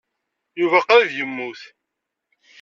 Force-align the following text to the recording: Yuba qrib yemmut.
Yuba 0.59 0.79
qrib 0.85 1.11
yemmut. 1.17 1.61